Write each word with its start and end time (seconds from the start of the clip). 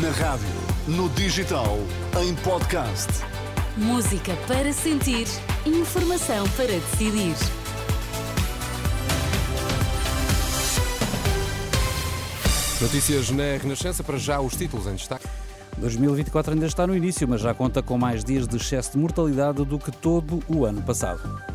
Na 0.00 0.08
rádio, 0.08 0.48
no 0.88 1.06
digital, 1.10 1.76
em 2.18 2.34
podcast. 2.36 3.08
Música 3.76 4.34
para 4.48 4.72
sentir, 4.72 5.26
informação 5.66 6.48
para 6.56 6.68
decidir. 6.68 7.34
Notícias 12.80 13.30
na 13.32 13.58
Renascença, 13.60 14.02
para 14.02 14.16
já 14.16 14.40
os 14.40 14.56
títulos 14.56 14.86
em 14.86 14.94
destaque. 14.94 15.28
2024 15.76 16.54
ainda 16.54 16.64
está 16.64 16.86
no 16.86 16.96
início, 16.96 17.28
mas 17.28 17.42
já 17.42 17.52
conta 17.52 17.82
com 17.82 17.98
mais 17.98 18.24
dias 18.24 18.48
de 18.48 18.56
excesso 18.56 18.92
de 18.92 18.98
mortalidade 18.98 19.62
do 19.62 19.78
que 19.78 19.92
todo 19.92 20.42
o 20.48 20.64
ano 20.64 20.80
passado. 20.80 21.51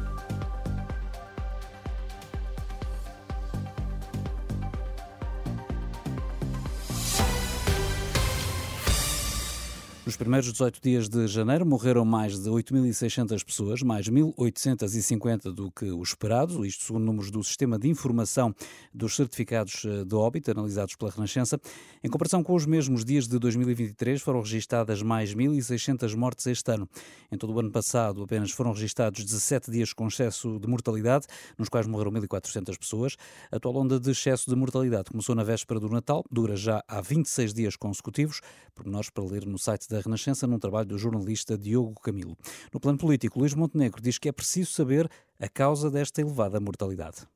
Nos 10.07 10.16
primeiros 10.16 10.49
18 10.53 10.79
dias 10.81 11.09
de 11.09 11.27
janeiro 11.27 11.66
morreram 11.66 12.05
mais 12.05 12.39
de 12.39 12.49
8.600 12.49 13.43
pessoas, 13.43 13.81
mais 13.81 14.07
1.850 14.07 15.52
do 15.52 15.70
que 15.70 15.91
o 15.91 16.02
esperado, 16.02 16.65
isto 16.65 16.85
segundo 16.85 17.03
números 17.03 17.29
do 17.29 17.43
Sistema 17.43 17.77
de 17.77 17.89
Informação 17.89 18.55
dos 18.93 19.17
Certificados 19.17 19.84
eh, 19.84 20.05
de 20.05 20.15
Óbito, 20.15 20.49
analisados 20.49 20.95
pela 20.95 21.12
Renascença. 21.12 21.59
Em 22.01 22.07
comparação 22.07 22.41
com 22.41 22.55
os 22.55 22.65
mesmos 22.65 23.03
dias 23.03 23.27
de 23.27 23.38
2023, 23.38 24.21
foram 24.21 24.39
registadas 24.39 25.01
mais 25.01 25.35
1.600 25.35 26.15
mortes 26.15 26.48
este 26.48 26.71
ano. 26.71 26.87
Em 27.29 27.37
todo 27.37 27.51
o 27.51 27.59
ano 27.59 27.70
passado, 27.70 28.23
apenas 28.23 28.51
foram 28.51 28.71
registados 28.71 29.26
17 29.26 29.70
dias 29.70 29.91
com 29.91 30.07
excesso 30.07 30.57
de 30.57 30.70
mortalidade, 30.70 31.27
nos 31.57 31.67
quais 31.67 31.85
morreram 31.85 32.13
1.400 32.13 32.79
pessoas. 32.79 33.17
A 33.51 33.57
atual 33.57 33.76
onda 33.76 33.99
de 33.99 34.12
excesso 34.12 34.49
de 34.49 34.55
mortalidade 34.55 35.09
começou 35.12 35.35
na 35.35 35.43
véspera 35.43 35.81
do 35.81 35.89
Natal, 35.89 36.23
dura 36.31 36.55
já 36.55 36.81
há 36.87 37.01
26 37.01 37.53
dias 37.53 37.76
consecutivos, 37.76 38.39
nós 38.85 39.09
para 39.09 39.23
ler 39.23 39.45
no 39.45 39.57
site 39.57 39.89
da 39.89 39.96
da 39.97 40.01
Renascença 40.01 40.45
num 40.45 40.59
trabalho 40.59 40.87
do 40.87 40.98
jornalista 40.98 41.57
Diogo 41.57 41.99
Camilo. 42.01 42.37
No 42.71 42.79
plano 42.79 42.98
político, 42.98 43.40
Luís 43.40 43.53
Montenegro 43.55 44.01
diz 44.01 44.17
que 44.17 44.29
é 44.29 44.31
preciso 44.31 44.71
saber 44.71 45.09
a 45.39 45.49
causa 45.49 45.89
desta 45.89 46.21
elevada 46.21 46.59
mortalidade. 46.59 47.27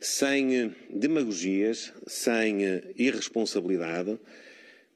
Sem 0.00 0.54
eh, 0.54 0.70
demagogias, 0.90 1.92
sem 2.06 2.64
eh, 2.64 2.92
irresponsabilidade, 2.96 4.18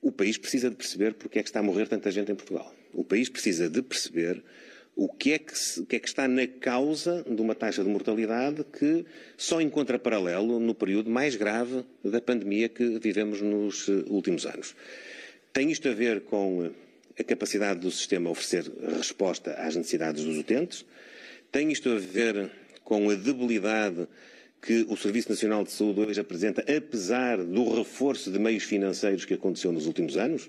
o 0.00 0.12
país 0.12 0.36
precisa 0.36 0.68
de 0.68 0.76
perceber 0.76 1.14
porque 1.14 1.38
é 1.38 1.42
que 1.42 1.48
está 1.48 1.60
a 1.60 1.62
morrer 1.62 1.88
tanta 1.88 2.10
gente 2.10 2.30
em 2.30 2.34
Portugal. 2.34 2.74
O 2.92 3.04
país 3.04 3.28
precisa 3.28 3.70
de 3.70 3.80
perceber 3.80 4.44
o 4.94 5.08
que, 5.08 5.32
é 5.32 5.38
que, 5.38 5.54
o 5.80 5.86
que 5.86 5.96
é 5.96 5.98
que 5.98 6.08
está 6.08 6.28
na 6.28 6.46
causa 6.46 7.24
de 7.27 7.40
uma 7.40 7.54
taxa 7.54 7.82
de 7.82 7.88
mortalidade 7.88 8.64
que 8.64 9.06
só 9.36 9.60
encontra 9.60 9.98
paralelo 9.98 10.60
no 10.60 10.74
período 10.74 11.08
mais 11.08 11.36
grave 11.36 11.84
da 12.04 12.20
pandemia 12.20 12.68
que 12.68 12.98
vivemos 12.98 13.40
nos 13.40 13.88
eh, 13.88 14.04
últimos 14.08 14.44
anos. 14.44 14.74
Tem 15.53 15.70
isto 15.70 15.86
a 15.89 15.92
ver 15.92 16.22
com 16.22 16.64
eh, 16.64 16.70
a 17.20 17.25
capacidade 17.25 17.81
do 17.81 17.91
sistema 17.91 18.31
oferecer 18.31 18.72
resposta 18.97 19.53
às 19.53 19.77
necessidades 19.77 20.25
dos 20.25 20.39
utentes? 20.39 20.84
Tem 21.50 21.70
isto 21.70 21.91
a 21.91 21.98
ver 21.98 22.50
com 22.83 23.11
a 23.11 23.14
debilidade 23.14 24.08
que 24.62 24.86
o 24.89 24.97
Serviço 24.97 25.28
Nacional 25.28 25.62
de 25.62 25.73
Saúde 25.73 26.00
hoje 26.00 26.20
apresenta, 26.20 26.62
apesar 26.62 27.36
do 27.45 27.75
reforço 27.75 28.30
de 28.30 28.39
meios 28.39 28.62
financeiros 28.62 29.27
que 29.27 29.34
aconteceu 29.34 29.73
nos 29.73 29.86
últimos 29.86 30.17
anos? 30.17 30.48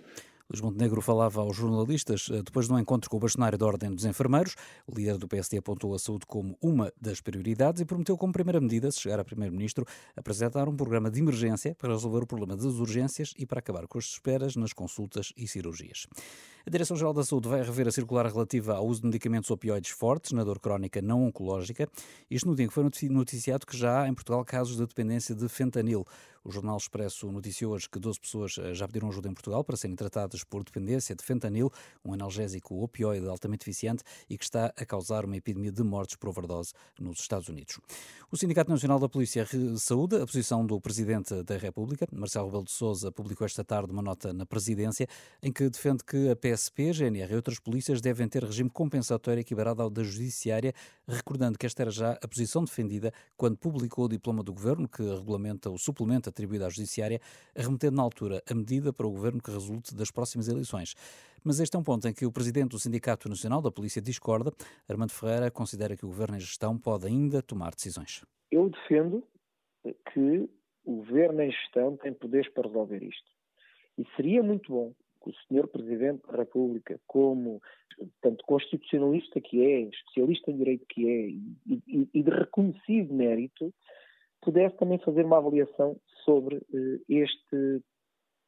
Luís 0.53 0.61
Montenegro 0.61 1.01
falava 1.01 1.41
aos 1.41 1.57
jornalistas 1.57 2.29
eh, 2.31 2.43
depois 2.43 2.67
de 2.67 2.73
um 2.73 2.77
encontro 2.77 3.09
com 3.09 3.17
o 3.17 3.19
bastonário 3.19 3.57
da 3.57 3.65
Ordem 3.65 3.89
dos 3.89 4.05
Enfermeiros. 4.05 4.55
O 4.85 4.93
líder 4.95 5.17
do 5.17 5.27
PSD 5.27 5.57
apontou 5.57 5.95
a 5.95 5.97
saúde 5.97 6.27
como 6.27 6.55
uma 6.61 6.93
das 7.01 7.19
prioridades 7.19 7.81
e 7.81 7.85
prometeu 7.85 8.15
como 8.15 8.31
primeira 8.31 8.61
medida, 8.61 8.91
se 8.91 8.99
chegar 8.99 9.19
a 9.19 9.25
primeiro-ministro, 9.25 9.83
apresentar 10.15 10.69
um 10.69 10.75
programa 10.75 11.09
de 11.09 11.19
emergência 11.19 11.73
para 11.73 11.91
resolver 11.91 12.19
o 12.19 12.27
problema 12.27 12.55
das 12.55 12.75
urgências 12.75 13.33
e 13.35 13.47
para 13.47 13.57
acabar 13.57 13.87
com 13.87 13.97
as 13.97 14.05
esperas 14.05 14.55
nas 14.55 14.73
consultas 14.73 15.33
e 15.35 15.47
cirurgias. 15.47 16.05
A 16.65 16.69
Direção-Geral 16.69 17.13
da 17.13 17.23
Saúde 17.25 17.49
vai 17.49 17.61
rever 17.61 17.87
a 17.87 17.91
circular 17.91 18.25
relativa 18.25 18.75
ao 18.75 18.87
uso 18.87 19.01
de 19.01 19.07
medicamentos 19.07 19.51
opioides 19.51 19.89
fortes 19.89 20.31
na 20.33 20.45
dor 20.45 20.59
crónica 20.59 21.01
não 21.01 21.25
oncológica. 21.25 21.89
Isto 22.29 22.47
no 22.47 22.55
dia 22.55 22.65
em 22.65 22.67
que 22.69 22.73
foi 22.73 22.89
noticiado 23.09 23.65
que 23.65 23.75
já 23.75 24.03
há 24.03 24.07
em 24.07 24.13
Portugal 24.13 24.45
casos 24.45 24.77
de 24.77 24.85
dependência 24.85 25.35
de 25.35 25.49
fentanil. 25.49 26.05
O 26.41 26.51
Jornal 26.51 26.75
Expresso 26.77 27.31
noticiou 27.31 27.73
hoje 27.73 27.89
que 27.89 27.99
12 27.99 28.19
pessoas 28.19 28.57
eh, 28.57 28.73
já 28.73 28.85
pediram 28.85 29.07
ajuda 29.07 29.29
em 29.29 29.33
Portugal 29.33 29.63
para 29.63 29.77
serem 29.77 29.95
tratadas 29.95 30.42
por 30.45 30.63
dependência 30.63 31.15
de 31.15 31.23
fentanil, 31.23 31.71
um 32.03 32.13
analgésico 32.13 32.83
opioide 32.83 33.27
altamente 33.27 33.63
eficiente 33.63 34.03
e 34.29 34.37
que 34.37 34.43
está 34.43 34.73
a 34.77 34.85
causar 34.85 35.25
uma 35.25 35.37
epidemia 35.37 35.71
de 35.71 35.83
mortes 35.83 36.15
por 36.15 36.29
overdose 36.29 36.73
nos 36.99 37.19
Estados 37.19 37.49
Unidos. 37.49 37.79
O 38.31 38.37
Sindicato 38.37 38.71
Nacional 38.71 38.99
da 38.99 39.07
Polícia 39.07 39.47
saúde 39.77 40.15
a 40.15 40.25
posição 40.25 40.65
do 40.65 40.81
Presidente 40.81 41.43
da 41.43 41.57
República. 41.57 42.07
Marcelo 42.11 42.47
Rebelo 42.47 42.63
de 42.63 42.71
Sousa 42.71 43.11
publicou 43.11 43.45
esta 43.45 43.63
tarde 43.63 43.91
uma 43.91 44.01
nota 44.01 44.33
na 44.33 44.45
presidência 44.45 45.07
em 45.41 45.51
que 45.51 45.69
defende 45.69 46.03
que 46.03 46.29
a 46.29 46.35
PSP, 46.35 46.93
GNR 46.93 47.31
e 47.31 47.35
outras 47.35 47.59
polícias 47.59 48.01
devem 48.01 48.27
ter 48.27 48.43
regime 48.43 48.69
compensatório 48.69 49.41
equiparado 49.41 49.81
ao 49.81 49.89
da 49.89 50.03
Judiciária, 50.03 50.73
recordando 51.07 51.57
que 51.57 51.65
esta 51.65 51.83
era 51.83 51.91
já 51.91 52.17
a 52.21 52.27
posição 52.27 52.63
defendida 52.63 53.13
quando 53.37 53.55
publicou 53.55 54.05
o 54.05 54.09
diploma 54.09 54.43
do 54.43 54.51
Governo 54.51 54.87
que 54.87 55.03
regulamenta 55.03 55.69
o 55.69 55.77
suplemento 55.77 56.29
atribuída 56.29 56.65
à 56.65 56.69
Judiciária, 56.69 57.21
remetendo 57.55 57.97
na 57.97 58.03
altura 58.03 58.41
a 58.49 58.53
medida 58.53 58.91
para 58.91 59.05
o 59.05 59.11
governo 59.11 59.41
que 59.41 59.51
resulte 59.51 59.93
das 59.93 60.09
próximas 60.09 60.32
eleições. 60.47 60.95
Mas 61.43 61.59
este 61.59 61.75
é 61.75 61.79
um 61.79 61.83
ponto 61.83 62.07
em 62.07 62.13
que 62.13 62.25
o 62.25 62.31
presidente 62.31 62.71
do 62.71 62.79
Sindicato 62.79 63.27
Nacional 63.27 63.61
da 63.61 63.71
Polícia 63.71 64.01
discorda. 64.01 64.51
Armando 64.87 65.11
Ferreira 65.11 65.51
considera 65.51 65.97
que 65.97 66.05
o 66.05 66.07
governo 66.07 66.37
em 66.37 66.39
gestão 66.39 66.77
pode 66.77 67.05
ainda 67.05 67.41
tomar 67.41 67.71
decisões. 67.75 68.23
Eu 68.49 68.69
defendo 68.69 69.23
que 70.13 70.49
o 70.85 70.97
governo 70.97 71.41
em 71.41 71.51
gestão 71.51 71.97
tem 71.97 72.13
poderes 72.13 72.49
para 72.53 72.67
resolver 72.67 73.03
isto. 73.03 73.31
E 73.97 74.05
seria 74.15 74.41
muito 74.41 74.71
bom 74.71 74.93
que 75.21 75.29
o 75.29 75.33
senhor 75.47 75.67
Presidente 75.67 76.25
da 76.27 76.37
República, 76.37 76.99
como 77.07 77.61
tanto 78.21 78.43
constitucionalista 78.45 79.39
que 79.39 79.63
é, 79.63 79.81
especialista 79.81 80.51
em 80.51 80.57
direito 80.57 80.85
que 80.87 81.07
é 81.07 81.27
e, 81.29 82.09
e, 82.13 82.23
de 82.23 82.29
reconhecido 82.29 83.13
mérito, 83.13 83.73
pudesse 84.41 84.75
também 84.77 84.97
fazer 84.99 85.25
uma 85.25 85.37
avaliação 85.37 85.95
sobre 86.25 86.57
uh, 86.57 87.01
este 87.07 87.81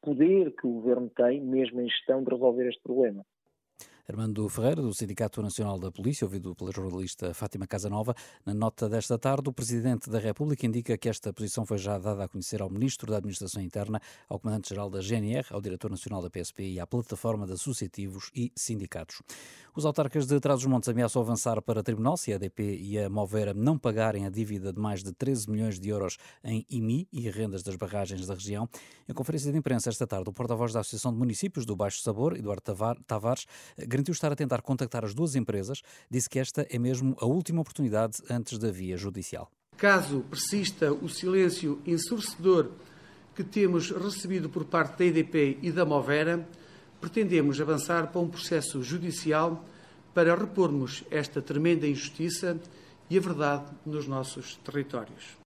poder 0.06 0.52
que 0.52 0.68
o 0.68 0.74
governo 0.74 1.10
tem, 1.10 1.40
mesmo 1.40 1.80
em 1.80 1.88
gestão, 1.88 2.22
de 2.22 2.30
resolver 2.30 2.68
este 2.68 2.80
problema. 2.80 3.26
Armando 4.08 4.48
Ferreira, 4.48 4.80
do 4.80 4.94
Sindicato 4.94 5.42
Nacional 5.42 5.80
da 5.80 5.90
Polícia, 5.90 6.24
ouvido 6.24 6.54
pela 6.54 6.70
jornalista 6.70 7.34
Fátima 7.34 7.66
Casanova. 7.66 8.14
Na 8.44 8.54
nota 8.54 8.88
desta 8.88 9.18
tarde, 9.18 9.48
o 9.48 9.52
Presidente 9.52 10.08
da 10.08 10.20
República 10.20 10.64
indica 10.64 10.96
que 10.96 11.08
esta 11.08 11.32
posição 11.32 11.66
foi 11.66 11.78
já 11.78 11.98
dada 11.98 12.22
a 12.22 12.28
conhecer 12.28 12.62
ao 12.62 12.70
Ministro 12.70 13.10
da 13.10 13.16
Administração 13.16 13.60
Interna, 13.60 14.00
ao 14.28 14.38
Comandante-Geral 14.38 14.88
da 14.88 15.00
GNR, 15.00 15.48
ao 15.50 15.60
Diretor 15.60 15.90
Nacional 15.90 16.22
da 16.22 16.30
PSP 16.30 16.62
e 16.62 16.78
à 16.78 16.86
Plataforma 16.86 17.46
de 17.48 17.54
Associativos 17.54 18.30
e 18.32 18.52
Sindicatos. 18.54 19.22
Os 19.76 19.84
autarcas 19.84 20.26
de 20.26 20.40
Trás-os-Montes 20.40 20.88
ameaçam 20.88 21.20
avançar 21.20 21.60
para 21.60 21.82
tribunal 21.82 22.16
se 22.16 22.32
a 22.32 22.36
ADP 22.36 22.78
e 22.80 22.98
a 22.98 23.10
Movera 23.10 23.52
não 23.52 23.76
pagarem 23.76 24.24
a 24.24 24.30
dívida 24.30 24.72
de 24.72 24.80
mais 24.80 25.02
de 25.02 25.12
13 25.12 25.50
milhões 25.50 25.78
de 25.78 25.90
euros 25.90 26.16
em 26.42 26.64
IMI 26.70 27.06
e 27.12 27.28
rendas 27.28 27.62
das 27.62 27.76
barragens 27.76 28.26
da 28.26 28.32
região. 28.32 28.66
Em 29.06 29.12
conferência 29.12 29.52
de 29.52 29.58
imprensa 29.58 29.90
esta 29.90 30.06
tarde, 30.06 30.30
o 30.30 30.32
porta-voz 30.32 30.72
da 30.72 30.80
Associação 30.80 31.12
de 31.12 31.18
Municípios 31.18 31.66
do 31.66 31.76
Baixo 31.76 32.00
Sabor, 32.00 32.38
Eduardo 32.38 32.62
Tavares, 33.06 33.44
garantiu 33.86 34.12
estar 34.12 34.32
a 34.32 34.34
tentar 34.34 34.62
contactar 34.62 35.04
as 35.04 35.12
duas 35.12 35.36
empresas, 35.36 35.82
disse 36.10 36.30
que 36.30 36.38
esta 36.38 36.66
é 36.70 36.78
mesmo 36.78 37.14
a 37.20 37.26
última 37.26 37.60
oportunidade 37.60 38.16
antes 38.30 38.56
da 38.56 38.70
via 38.70 38.96
judicial. 38.96 39.50
Caso 39.76 40.24
persista 40.30 40.90
o 40.90 41.06
silêncio 41.06 41.82
ensurdecedor 41.84 42.70
que 43.34 43.44
temos 43.44 43.90
recebido 43.90 44.48
por 44.48 44.64
parte 44.64 45.00
da 45.00 45.04
EDP 45.04 45.58
e 45.60 45.70
da 45.70 45.84
Movera, 45.84 46.48
pretendemos 47.00 47.60
avançar 47.60 48.08
para 48.08 48.20
um 48.20 48.28
processo 48.28 48.82
judicial 48.82 49.64
para 50.14 50.34
repormos 50.34 51.04
esta 51.10 51.42
tremenda 51.42 51.86
injustiça 51.86 52.58
e 53.10 53.18
a 53.18 53.20
verdade 53.20 53.66
nos 53.84 54.06
nossos 54.06 54.56
territórios. 54.56 55.45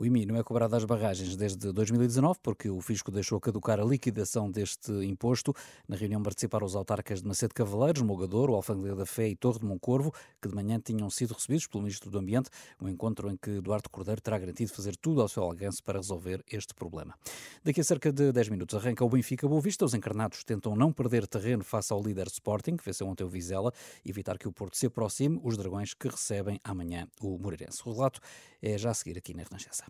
O 0.00 0.06
IMI 0.06 0.24
não 0.24 0.36
é 0.36 0.42
cobrado 0.42 0.74
às 0.74 0.82
barragens 0.86 1.36
desde 1.36 1.70
2019, 1.70 2.38
porque 2.42 2.70
o 2.70 2.80
Fisco 2.80 3.10
deixou 3.10 3.38
caducar 3.38 3.78
a 3.78 3.84
liquidação 3.84 4.50
deste 4.50 4.90
imposto. 5.04 5.54
Na 5.86 5.94
reunião 5.94 6.22
participaram 6.22 6.64
os 6.64 6.74
autarcas 6.74 7.20
de 7.20 7.28
Macedo 7.28 7.52
Cavaleiros, 7.52 8.00
Mogador, 8.00 8.48
o 8.48 8.54
Alfândega 8.54 8.96
da 8.96 9.04
Fé 9.04 9.28
e 9.28 9.36
Torre 9.36 9.58
de 9.58 9.66
Moncorvo, 9.66 10.10
que 10.40 10.48
de 10.48 10.54
manhã 10.54 10.80
tinham 10.82 11.10
sido 11.10 11.34
recebidos 11.34 11.66
pelo 11.66 11.82
Ministro 11.82 12.08
do 12.08 12.16
Ambiente, 12.16 12.48
um 12.80 12.88
encontro 12.88 13.30
em 13.30 13.36
que 13.36 13.60
Duarte 13.60 13.90
Cordeiro 13.90 14.22
terá 14.22 14.38
garantido 14.38 14.72
fazer 14.72 14.96
tudo 14.96 15.20
ao 15.20 15.28
seu 15.28 15.42
alcance 15.42 15.82
para 15.82 15.98
resolver 15.98 16.42
este 16.50 16.72
problema. 16.72 17.14
Daqui 17.62 17.82
a 17.82 17.84
cerca 17.84 18.10
de 18.10 18.32
10 18.32 18.48
minutos 18.48 18.74
arranca 18.74 19.04
o 19.04 19.08
Benfica 19.10 19.46
Boa 19.46 19.60
Vista. 19.60 19.84
Os 19.84 19.92
encarnados 19.92 20.42
tentam 20.44 20.74
não 20.74 20.94
perder 20.94 21.26
terreno 21.26 21.62
face 21.62 21.92
ao 21.92 22.02
líder 22.02 22.28
Sporting, 22.28 22.78
que 22.78 22.84
venceu 22.86 23.06
ontem 23.06 23.24
o 23.24 23.28
Vizela, 23.28 23.70
evitar 24.02 24.38
que 24.38 24.48
o 24.48 24.52
Porto 24.52 24.78
se 24.78 24.86
aproxime, 24.86 25.38
os 25.44 25.58
dragões 25.58 25.92
que 25.92 26.08
recebem 26.08 26.58
amanhã 26.64 27.06
o 27.20 27.36
Moreirense. 27.36 27.82
O 27.84 27.92
relato 27.92 28.18
é 28.62 28.78
já 28.78 28.92
a 28.92 28.94
seguir 28.94 29.18
aqui 29.18 29.34
na 29.34 29.42
Renascença. 29.42 29.89